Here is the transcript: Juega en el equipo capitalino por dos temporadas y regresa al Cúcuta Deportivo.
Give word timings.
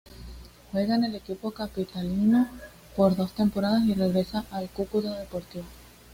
Juega 0.71 0.95
en 0.95 1.03
el 1.03 1.13
equipo 1.13 1.51
capitalino 1.51 2.47
por 2.95 3.15
dos 3.15 3.33
temporadas 3.33 3.83
y 3.85 3.93
regresa 3.93 4.43
al 4.49 4.67
Cúcuta 4.67 5.19
Deportivo. 5.19 5.65